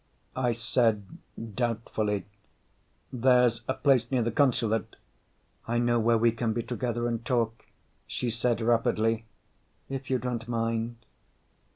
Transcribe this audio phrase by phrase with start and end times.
[0.35, 1.05] I said
[1.53, 2.25] doubtfully,
[3.13, 4.95] "There's a place near the Consulate...."
[5.67, 7.67] "I know where we can be together and talk,"
[8.07, 9.25] she said rapidly.
[9.89, 10.95] "If you don't mind."